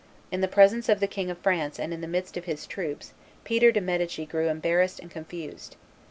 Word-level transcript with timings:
In 0.31 0.41
the 0.41 0.47
presence 0.47 0.89
of 0.89 0.99
the 0.99 1.05
King 1.05 1.29
of 1.29 1.37
France 1.37 1.77
and 1.77 1.93
in 1.93 2.01
the 2.01 2.07
midst 2.07 2.35
of 2.35 2.45
his 2.45 2.65
troops 2.65 3.13
Peter 3.43 3.71
de' 3.71 3.81
Medici 3.81 4.25
grew 4.25 4.47
embarrassed 4.47 4.99
and 4.99 5.11
confused. 5.11 5.75